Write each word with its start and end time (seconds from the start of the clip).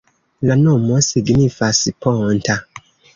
La 0.51 0.55
nomo 0.61 0.95
signifas: 1.07 1.83
ponta. 2.07 2.57